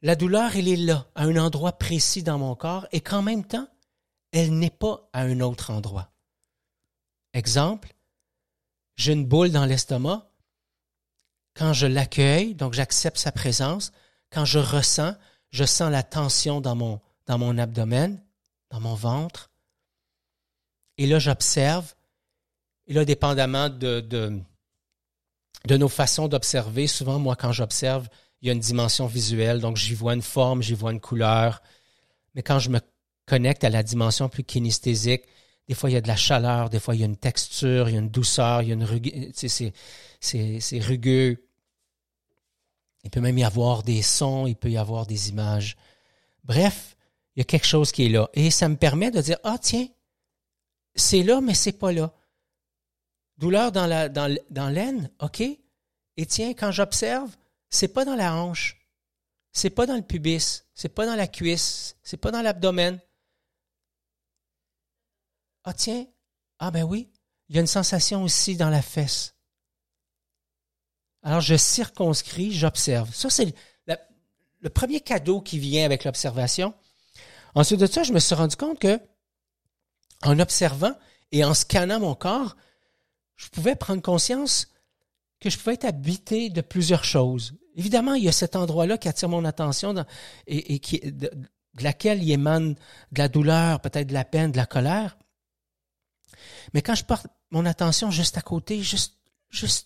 la 0.00 0.16
douleur, 0.16 0.56
elle 0.56 0.68
est 0.68 0.76
là, 0.76 1.06
à 1.14 1.24
un 1.24 1.36
endroit 1.36 1.72
précis 1.72 2.22
dans 2.22 2.38
mon 2.38 2.54
corps, 2.54 2.86
et 2.92 3.00
qu'en 3.00 3.20
même 3.20 3.44
temps, 3.44 3.68
elle 4.32 4.58
n'est 4.58 4.70
pas 4.70 5.08
à 5.12 5.22
un 5.22 5.40
autre 5.40 5.70
endroit. 5.70 6.10
Exemple, 7.34 7.94
j'ai 8.96 9.12
une 9.12 9.26
boule 9.26 9.50
dans 9.50 9.66
l'estomac. 9.66 10.27
Quand 11.58 11.72
je 11.72 11.86
l'accueille, 11.86 12.54
donc 12.54 12.74
j'accepte 12.74 13.18
sa 13.18 13.32
présence, 13.32 13.92
quand 14.30 14.44
je 14.44 14.60
ressens, 14.60 15.14
je 15.50 15.64
sens 15.64 15.90
la 15.90 16.02
tension 16.02 16.60
dans 16.60 16.76
mon, 16.76 17.00
dans 17.26 17.38
mon 17.38 17.58
abdomen, 17.58 18.22
dans 18.70 18.80
mon 18.80 18.94
ventre. 18.94 19.50
Et 20.98 21.06
là, 21.06 21.18
j'observe. 21.18 21.94
Et 22.86 22.92
là, 22.92 23.04
dépendamment 23.04 23.68
de, 23.68 24.00
de, 24.00 24.40
de 25.66 25.76
nos 25.76 25.88
façons 25.88 26.28
d'observer, 26.28 26.86
souvent, 26.86 27.18
moi, 27.18 27.34
quand 27.34 27.52
j'observe, 27.52 28.08
il 28.40 28.46
y 28.46 28.50
a 28.50 28.54
une 28.54 28.60
dimension 28.60 29.06
visuelle, 29.06 29.60
donc 29.60 29.76
j'y 29.76 29.94
vois 29.94 30.14
une 30.14 30.22
forme, 30.22 30.62
j'y 30.62 30.74
vois 30.74 30.92
une 30.92 31.00
couleur. 31.00 31.60
Mais 32.34 32.42
quand 32.42 32.60
je 32.60 32.70
me 32.70 32.78
connecte 33.28 33.62
à 33.62 33.70
la 33.70 33.82
dimension 33.82 34.28
plus 34.28 34.42
kinesthésique. 34.42 35.22
Des 35.68 35.74
fois, 35.74 35.90
il 35.90 35.92
y 35.92 35.96
a 35.96 36.00
de 36.00 36.08
la 36.08 36.16
chaleur, 36.16 36.70
des 36.70 36.80
fois, 36.80 36.94
il 36.94 37.00
y 37.00 37.02
a 37.02 37.06
une 37.06 37.16
texture, 37.16 37.88
il 37.88 37.92
y 37.92 37.96
a 37.96 38.00
une 38.00 38.08
douceur, 38.08 38.62
il 38.62 38.68
y 38.68 38.70
a 38.70 38.74
une 38.74 38.84
rugueux, 38.84 39.30
c'est 39.34 40.80
rugueux. 40.80 41.44
Il 43.08 43.10
peut 43.10 43.22
même 43.22 43.38
y 43.38 43.44
avoir 43.44 43.82
des 43.84 44.02
sons, 44.02 44.46
il 44.46 44.54
peut 44.54 44.70
y 44.70 44.76
avoir 44.76 45.06
des 45.06 45.30
images. 45.30 45.78
Bref, 46.44 46.94
il 47.34 47.38
y 47.38 47.40
a 47.40 47.44
quelque 47.44 47.66
chose 47.66 47.90
qui 47.90 48.04
est 48.04 48.10
là. 48.10 48.28
Et 48.34 48.50
ça 48.50 48.68
me 48.68 48.76
permet 48.76 49.10
de 49.10 49.22
dire, 49.22 49.38
ah 49.44 49.56
tiens, 49.56 49.88
c'est 50.94 51.22
là, 51.22 51.40
mais 51.40 51.54
c'est 51.54 51.72
pas 51.72 51.90
là. 51.90 52.12
Douleur 53.38 53.72
dans 53.72 53.86
la 53.86 54.10
dans, 54.10 54.68
l'aine, 54.68 55.10
OK. 55.20 55.40
Et 55.40 56.26
tiens, 56.26 56.52
quand 56.52 56.70
j'observe, 56.70 57.34
c'est 57.70 57.88
pas 57.88 58.04
dans 58.04 58.14
la 58.14 58.34
hanche, 58.34 58.76
c'est 59.52 59.70
pas 59.70 59.86
dans 59.86 59.96
le 59.96 60.02
pubis, 60.02 60.66
c'est 60.74 60.90
pas 60.90 61.06
dans 61.06 61.16
la 61.16 61.28
cuisse, 61.28 61.96
c'est 62.02 62.18
pas 62.18 62.30
dans 62.30 62.42
l'abdomen, 62.42 63.00
ah 65.64 65.72
tiens, 65.72 66.04
ah 66.58 66.70
ben 66.70 66.82
oui, 66.82 67.08
il 67.48 67.56
y 67.56 67.58
a 67.58 67.62
une 67.62 67.66
sensation 67.66 68.22
aussi 68.22 68.58
dans 68.58 68.68
la 68.68 68.82
fesse. 68.82 69.37
Alors 71.28 71.42
je 71.42 71.56
circonscris, 71.56 72.52
j'observe. 72.52 73.14
Ça, 73.14 73.28
c'est 73.28 73.54
le, 73.86 74.70
premier 74.70 75.00
cadeau 75.00 75.42
qui 75.42 75.58
vient 75.58 75.84
avec 75.84 76.04
l'observation. 76.04 76.72
Ensuite 77.54 77.80
de 77.80 77.86
ça, 77.86 78.02
je 78.02 78.14
me 78.14 78.18
suis 78.18 78.34
rendu 78.34 78.56
compte 78.56 78.78
que 78.78 78.98
en 80.22 80.38
observant 80.38 80.94
et 81.30 81.44
en 81.44 81.52
scannant 81.52 82.00
mon 82.00 82.14
corps, 82.14 82.56
je 83.36 83.46
pouvais 83.50 83.76
prendre 83.76 84.00
conscience 84.00 84.68
que 85.38 85.50
je 85.50 85.58
pouvais 85.58 85.74
être 85.74 85.84
habité 85.84 86.48
de 86.48 86.62
plusieurs 86.62 87.04
choses. 87.04 87.52
Évidemment, 87.76 88.14
il 88.14 88.24
y 88.24 88.28
a 88.28 88.32
cet 88.32 88.56
endroit-là 88.56 88.96
qui 88.96 89.08
attire 89.08 89.28
mon 89.28 89.44
attention 89.44 90.06
et, 90.46 90.80
de, 91.12 91.30
laquelle 91.78 92.22
il 92.22 92.32
émane 92.32 92.74
de 93.12 93.18
la 93.18 93.28
douleur, 93.28 93.82
peut-être 93.82 94.06
de 94.06 94.14
la 94.14 94.24
peine, 94.24 94.50
de 94.50 94.56
la 94.56 94.64
colère. 94.64 95.18
Mais 96.72 96.80
quand 96.80 96.94
je 96.94 97.04
porte 97.04 97.26
mon 97.50 97.66
attention 97.66 98.10
juste 98.10 98.38
à 98.38 98.40
côté, 98.40 98.80
juste 98.80 99.14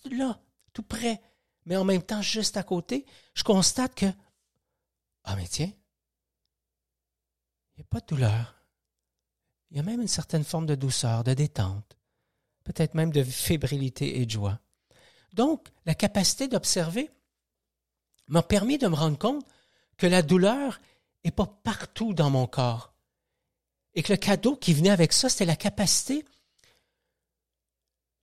là, 0.08 0.38
tout 0.72 0.84
près, 0.84 1.20
mais 1.66 1.76
en 1.76 1.84
même 1.84 2.02
temps 2.02 2.22
juste 2.22 2.56
à 2.56 2.62
côté, 2.62 3.06
je 3.34 3.44
constate 3.44 3.94
que, 3.94 4.06
ah 5.24 5.36
mais 5.36 5.46
tiens, 5.46 5.70
il 7.74 7.78
n'y 7.78 7.82
a 7.82 7.86
pas 7.88 8.00
de 8.00 8.06
douleur. 8.06 8.56
Il 9.70 9.76
y 9.76 9.80
a 9.80 9.82
même 9.82 10.02
une 10.02 10.08
certaine 10.08 10.44
forme 10.44 10.66
de 10.66 10.74
douceur, 10.74 11.24
de 11.24 11.32
détente, 11.32 11.96
peut-être 12.64 12.94
même 12.94 13.10
de 13.10 13.24
fébrilité 13.24 14.20
et 14.20 14.26
de 14.26 14.30
joie. 14.30 14.60
Donc, 15.32 15.68
la 15.86 15.94
capacité 15.94 16.48
d'observer 16.48 17.10
m'a 18.28 18.42
permis 18.42 18.78
de 18.78 18.88
me 18.88 18.94
rendre 18.94 19.18
compte 19.18 19.46
que 19.96 20.06
la 20.06 20.22
douleur 20.22 20.80
n'est 21.24 21.30
pas 21.30 21.46
partout 21.46 22.12
dans 22.12 22.30
mon 22.30 22.46
corps. 22.46 22.92
Et 23.94 24.02
que 24.02 24.12
le 24.12 24.18
cadeau 24.18 24.56
qui 24.56 24.74
venait 24.74 24.90
avec 24.90 25.12
ça, 25.12 25.28
c'était 25.28 25.44
la 25.44 25.56
capacité 25.56 26.24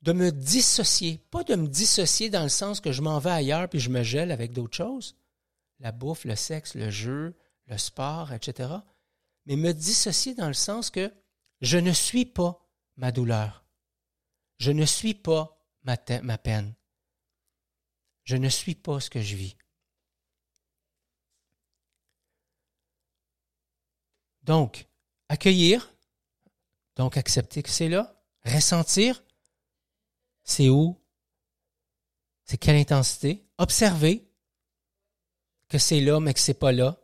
de 0.02 0.14
me 0.14 0.32
dissocier. 0.32 1.18
Pas 1.32 1.44
de 1.44 1.56
me 1.56 1.68
dissocier 1.68 2.30
dans 2.30 2.44
le 2.44 2.50
sens 2.50 2.80
que 2.80 2.92
je 2.92 3.02
m'en 3.02 3.20
vais 3.20 3.32
ailleurs 3.32 3.70
puis 3.70 3.80
je 3.80 3.90
me 3.90 4.04
gèle 4.04 4.32
avec 4.32 4.54
d'autres 4.54 4.78
choses. 4.78 5.16
La 5.80 5.92
bouffe, 5.92 6.26
le 6.26 6.36
sexe, 6.36 6.76
le 6.76 6.90
jeu, 6.90 7.36
le 7.68 7.78
sport, 7.78 8.34
etc. 8.34 8.70
Mais 9.46 9.56
me 9.56 9.74
dissocier 9.74 10.36
dans 10.36 10.48
le 10.48 10.54
sens 10.54 10.90
que 10.90 11.12
je 11.62 11.78
ne 11.78 11.92
suis 11.92 12.26
pas 12.26 12.66
ma 12.98 13.12
douleur. 13.12 13.66
Je 14.58 14.72
ne 14.72 14.86
suis 14.86 15.14
pas 15.14 15.58
ma, 15.84 15.98
ma 16.24 16.38
peine. 16.38 16.74
Je 18.24 18.36
ne 18.36 18.50
suis 18.50 18.76
pas 18.76 19.00
ce 19.00 19.10
que 19.10 19.22
je 19.22 19.36
vis. 19.36 19.56
Donc, 24.44 24.88
accueillir, 25.30 25.94
donc 26.96 27.18
accepter 27.18 27.64
que 27.64 27.70
c'est 27.70 27.90
là, 27.90 28.20
ressentir, 28.44 29.24
c'est 30.50 30.70
où, 30.70 31.00
c'est 32.44 32.58
quelle 32.58 32.76
intensité, 32.76 33.46
observer 33.60 34.28
que 35.68 35.78
c'est 35.78 36.02
là, 36.02 36.20
mais 36.20 36.34
que 36.34 36.40
c'est 36.40 36.56
pas 36.56 36.72
là, 36.72 36.98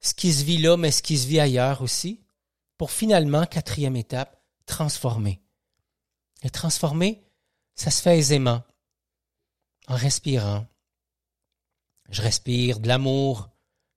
ce 0.00 0.12
qui 0.12 0.32
se 0.32 0.44
vit 0.44 0.58
là, 0.58 0.76
mais 0.76 0.90
ce 0.90 1.02
qui 1.02 1.16
se 1.16 1.26
vit 1.26 1.40
ailleurs 1.40 1.80
aussi, 1.80 2.22
pour 2.76 2.90
finalement, 2.90 3.46
quatrième 3.46 3.96
étape, 3.96 4.42
transformer. 4.66 5.40
Et 6.42 6.50
transformer, 6.50 7.24
ça 7.74 7.90
se 7.90 8.02
fait 8.02 8.18
aisément, 8.18 8.62
en 9.86 9.96
respirant. 9.96 10.66
Je 12.10 12.20
respire 12.20 12.80
de 12.80 12.88
l'amour 12.88 13.48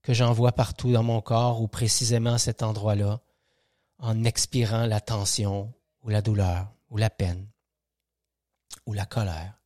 que 0.03 0.13
j'envoie 0.13 0.53
partout 0.53 0.93
dans 0.93 1.03
mon 1.03 1.19
corps 1.19 1.62
ou 1.62 1.67
précisément 1.67 2.36
à 2.36 2.39
cet 2.39 2.63
endroit-là, 2.63 3.19
en 3.98 4.24
expirant 4.24 4.86
la 4.86 5.01
tension 5.01 5.74
ou 6.03 6.10
la 6.10 6.22
douleur 6.22 6.72
ou 6.89 6.98
la 6.98 7.10
peine 7.10 7.50
ou 8.86 8.93
la 8.93 9.05
colère. 9.05 9.60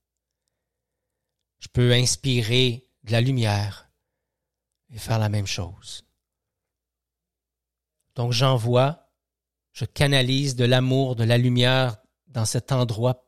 Je 1.59 1.67
peux 1.67 1.91
inspirer 1.91 2.87
de 3.03 3.11
la 3.11 3.21
lumière 3.21 3.89
et 4.89 4.97
faire 4.97 5.19
la 5.19 5.29
même 5.29 5.47
chose. 5.47 6.05
Donc 8.15 8.31
j'envoie, 8.31 9.11
je 9.71 9.85
canalise 9.85 10.55
de 10.55 10.65
l'amour, 10.65 11.15
de 11.15 11.23
la 11.23 11.37
lumière 11.37 11.97
dans 12.27 12.45
cet 12.45 12.71
endroit 12.71 13.25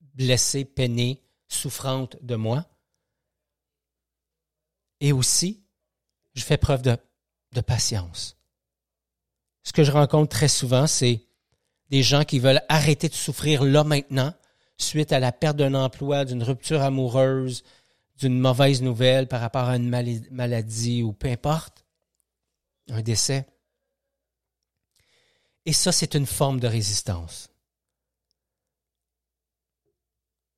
blessé, 0.00 0.64
peiné, 0.64 1.22
souffrante 1.46 2.16
de 2.22 2.34
moi. 2.34 2.68
Et 5.00 5.12
aussi, 5.12 5.64
je 6.34 6.42
fais 6.42 6.56
preuve 6.56 6.82
de, 6.82 6.96
de 7.52 7.60
patience. 7.60 8.36
Ce 9.62 9.72
que 9.72 9.84
je 9.84 9.92
rencontre 9.92 10.30
très 10.30 10.48
souvent, 10.48 10.86
c'est 10.86 11.26
des 11.90 12.02
gens 12.02 12.24
qui 12.24 12.38
veulent 12.38 12.62
arrêter 12.68 13.08
de 13.08 13.14
souffrir 13.14 13.64
là 13.64 13.84
maintenant 13.84 14.34
suite 14.78 15.12
à 15.12 15.20
la 15.20 15.32
perte 15.32 15.56
d'un 15.56 15.74
emploi, 15.74 16.24
d'une 16.24 16.42
rupture 16.42 16.82
amoureuse, 16.82 17.64
d'une 18.18 18.38
mauvaise 18.38 18.82
nouvelle 18.82 19.28
par 19.28 19.40
rapport 19.40 19.64
à 19.68 19.76
une 19.76 19.88
maladie 20.30 21.02
ou 21.02 21.12
peu 21.12 21.28
importe, 21.28 21.84
un 22.88 23.02
décès. 23.02 23.46
Et 25.66 25.72
ça, 25.72 25.92
c'est 25.92 26.14
une 26.14 26.26
forme 26.26 26.60
de 26.60 26.66
résistance. 26.66 27.50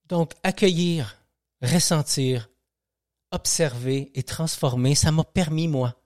Donc, 0.08 0.34
accueillir, 0.42 1.16
ressentir, 1.62 2.50
observer 3.30 4.10
et 4.14 4.22
transformer, 4.22 4.94
ça 4.94 5.12
m'a 5.12 5.24
permis, 5.24 5.68
moi, 5.68 6.00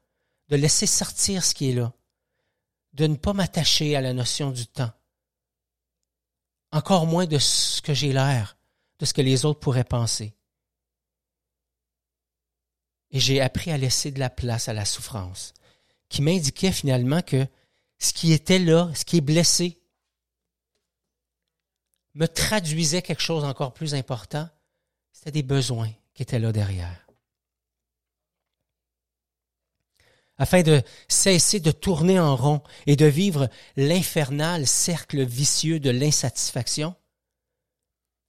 de 0.49 0.57
laisser 0.57 0.87
sortir 0.87 1.45
ce 1.45 1.55
qui 1.55 1.71
est 1.71 1.75
là, 1.75 1.93
de 2.93 3.07
ne 3.07 3.17
pas 3.17 3.33
m'attacher 3.33 3.97
à 3.97 4.01
la 4.01 4.13
notion 4.13 4.51
du 4.51 4.67
temps, 4.67 4.93
encore 6.75 7.07
moins 7.07 7.27
de 7.27 7.39
ce 7.39 7.81
que 7.81 7.95
j'ai 7.95 8.13
l'air, 8.13 8.57
de 8.99 9.07
ce 9.07 9.15
que 9.15 9.23
les 9.23 9.45
autres 9.45 9.61
pourraient 9.61 9.85
penser. 9.85 10.35
Et 13.13 13.21
j'ai 13.21 13.41
appris 13.41 13.71
à 13.71 13.79
laisser 13.79 14.11
de 14.11 14.19
la 14.19 14.29
place 14.29 14.69
à 14.69 14.73
la 14.73 14.85
souffrance, 14.85 15.55
qui 16.09 16.21
m'indiquait 16.21 16.73
finalement 16.73 17.23
que 17.23 17.47
ce 17.99 18.13
qui 18.13 18.33
était 18.33 18.59
là, 18.59 18.91
ce 18.95 19.05
qui 19.05 19.19
est 19.19 19.23
blessé, 19.23 19.81
me 22.15 22.27
traduisait 22.27 23.03
quelque 23.03 23.23
chose 23.23 23.45
encore 23.45 23.73
plus 23.73 23.95
important, 23.95 24.49
c'était 25.13 25.31
des 25.31 25.43
besoins 25.45 25.93
qui 26.13 26.23
étaient 26.23 26.41
là 26.41 26.51
derrière. 26.51 27.04
Afin 30.39 30.63
de 30.63 30.83
cesser 31.09 31.61
de 31.61 31.71
tourner 31.71 32.19
en 32.19 32.35
rond 32.37 32.63
et 32.87 32.97
de 32.97 33.07
vivre 33.07 33.49
l'infernal 33.77 34.67
cercle 34.67 35.23
vicieux 35.23 35.81
de 35.81 35.91
l'insatisfaction, 35.91 36.95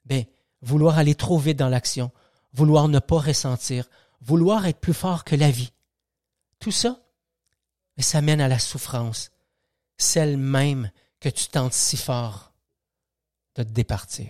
ben, 0.05 0.25
vouloir 0.61 0.97
aller 0.97 1.15
trop 1.15 1.39
vite 1.39 1.57
dans 1.57 1.69
l'action, 1.69 2.11
vouloir 2.53 2.87
ne 2.87 2.99
pas 2.99 3.19
ressentir, 3.19 3.89
vouloir 4.21 4.65
être 4.67 4.79
plus 4.79 4.93
fort 4.93 5.23
que 5.23 5.35
la 5.35 5.51
vie. 5.51 5.71
Tout 6.59 6.71
ça, 6.71 7.01
mais 7.97 8.03
ça 8.03 8.21
mène 8.21 8.41
à 8.41 8.47
la 8.47 8.59
souffrance, 8.59 9.31
celle 9.97 10.37
même 10.37 10.91
que 11.19 11.29
tu 11.29 11.47
tentes 11.47 11.73
si 11.73 11.97
fort 11.97 12.53
de 13.55 13.63
te 13.63 13.69
départir. 13.69 14.29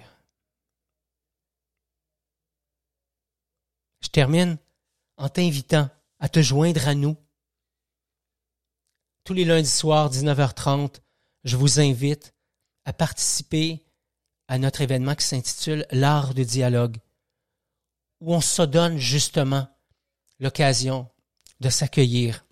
Je 4.02 4.08
termine 4.10 4.58
en 5.18 5.30
t'invitant 5.30 5.90
à 6.20 6.30
te 6.30 6.42
joindre 6.42 6.88
à 6.88 6.96
nous 6.96 7.18
tous 9.26 9.34
les 9.34 9.44
lundis 9.44 9.68
soirs, 9.68 10.12
19h30, 10.12 11.02
je 11.44 11.58
vous 11.58 11.80
invite 11.80 12.34
à 12.86 12.94
participer 12.94 13.84
à 14.48 14.60
notre 14.60 14.82
événement 14.82 15.16
qui 15.16 15.26
s'intitule 15.26 15.86
L'art 15.92 16.36
de 16.36 16.44
dialogue, 16.44 16.98
où 18.22 18.36
on 18.36 18.40
se 18.40 18.62
donne 18.62 18.98
justement 18.98 19.68
l'occasion 20.40 21.10
de 21.60 21.70
s'accueillir, 21.70 22.46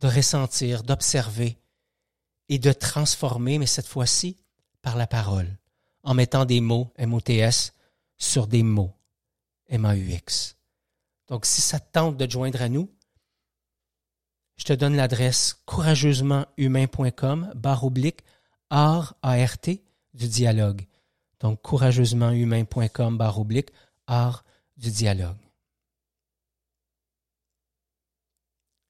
de 0.00 0.06
ressentir, 0.06 0.84
d'observer 0.84 1.58
et 2.48 2.60
de 2.60 2.72
transformer, 2.72 3.58
mais 3.58 3.66
cette 3.66 3.88
fois-ci 3.88 4.36
par 4.80 4.96
la 4.96 5.08
parole, 5.08 5.58
en 6.04 6.14
mettant 6.14 6.44
des 6.44 6.60
mots 6.60 6.92
MOTS 6.98 7.72
sur 8.16 8.46
des 8.46 8.62
mots 8.62 8.94
MAUX. 9.68 10.56
Donc, 11.26 11.46
si 11.46 11.60
ça 11.60 11.80
te 11.80 11.90
tente 11.90 12.16
de 12.16 12.30
joindre 12.30 12.62
à 12.62 12.68
nous, 12.68 12.88
je 14.62 14.66
te 14.68 14.72
donne 14.74 14.94
l'adresse 14.94 15.60
courageusementhumain.com 15.66 17.52
barre 17.56 17.82
oblique 17.82 18.20
art 18.70 19.16
du 20.14 20.28
dialogue. 20.28 20.86
Donc 21.40 21.60
courageusementhumain.com 21.62 23.18
barre 23.18 23.40
oblique 23.40 23.70
art 24.06 24.44
du 24.76 24.92
dialogue. 24.92 25.40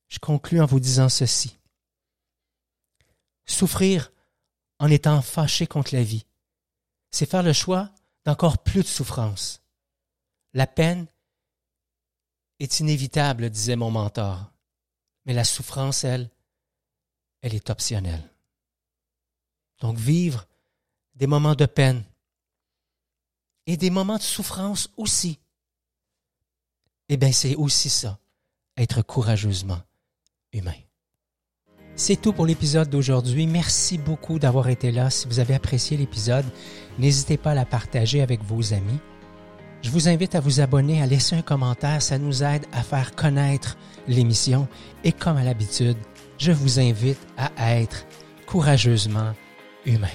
Je 0.08 0.18
conclus 0.18 0.60
en 0.60 0.66
vous 0.66 0.78
disant 0.78 1.08
ceci. 1.08 1.58
Souffrir 3.46 4.12
en 4.78 4.90
étant 4.90 5.22
fâché 5.22 5.66
contre 5.66 5.94
la 5.94 6.02
vie, 6.02 6.26
c'est 7.10 7.24
faire 7.24 7.42
le 7.42 7.54
choix 7.54 7.88
d'encore 8.26 8.58
plus 8.58 8.82
de 8.82 8.88
souffrance. 8.88 9.62
La 10.52 10.66
peine 10.66 11.06
est 12.58 12.80
inévitable, 12.80 13.48
disait 13.48 13.76
mon 13.76 13.90
mentor. 13.90 14.51
Mais 15.24 15.34
la 15.34 15.44
souffrance, 15.44 16.04
elle, 16.04 16.30
elle 17.42 17.54
est 17.54 17.70
optionnelle. 17.70 18.28
Donc 19.80 19.98
vivre 19.98 20.46
des 21.14 21.26
moments 21.26 21.54
de 21.54 21.66
peine 21.66 22.04
et 23.66 23.76
des 23.76 23.90
moments 23.90 24.16
de 24.16 24.22
souffrance 24.22 24.88
aussi, 24.96 25.38
eh 27.08 27.16
bien 27.16 27.32
c'est 27.32 27.56
aussi 27.56 27.90
ça, 27.90 28.18
être 28.76 29.02
courageusement 29.02 29.82
humain. 30.52 30.74
C'est 31.94 32.20
tout 32.20 32.32
pour 32.32 32.46
l'épisode 32.46 32.88
d'aujourd'hui. 32.88 33.46
Merci 33.46 33.98
beaucoup 33.98 34.38
d'avoir 34.38 34.68
été 34.68 34.90
là. 34.90 35.10
Si 35.10 35.28
vous 35.28 35.40
avez 35.40 35.54
apprécié 35.54 35.96
l'épisode, 35.96 36.46
n'hésitez 36.98 37.36
pas 37.36 37.50
à 37.50 37.54
la 37.54 37.66
partager 37.66 38.22
avec 38.22 38.42
vos 38.42 38.72
amis. 38.72 38.98
Je 39.82 39.90
vous 39.90 40.08
invite 40.08 40.34
à 40.34 40.40
vous 40.40 40.60
abonner, 40.60 41.02
à 41.02 41.06
laisser 41.06 41.36
un 41.36 41.42
commentaire. 41.42 42.00
Ça 42.00 42.18
nous 42.18 42.42
aide 42.42 42.64
à 42.72 42.82
faire 42.82 43.14
connaître 43.14 43.76
l'émission. 44.08 44.68
Et 45.04 45.12
comme 45.12 45.36
à 45.36 45.44
l'habitude, 45.44 45.96
je 46.38 46.52
vous 46.52 46.80
invite 46.80 47.20
à 47.36 47.76
être 47.76 48.04
courageusement 48.46 49.32
humain. 49.86 50.08